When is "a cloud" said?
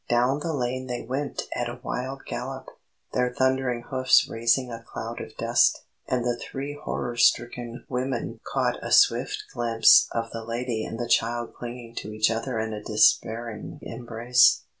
4.71-5.21